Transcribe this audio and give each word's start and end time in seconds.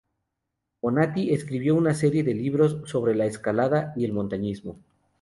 Bonatti 0.81 1.31
escribió 1.31 1.75
una 1.75 1.93
serie 1.93 2.23
de 2.23 2.33
libros 2.33 2.81
sobre 2.89 3.13
la 3.13 3.27
escalada 3.27 3.93
y 3.95 4.03
el 4.05 4.13
montañismo. 4.13 4.79